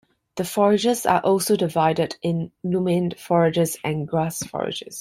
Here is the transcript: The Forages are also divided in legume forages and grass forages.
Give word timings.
The 0.37 0.45
Forages 0.45 1.05
are 1.05 1.19
also 1.21 1.55
divided 1.55 2.15
in 2.23 2.51
legume 2.63 3.11
forages 3.11 3.77
and 3.83 4.07
grass 4.07 4.41
forages. 4.43 4.89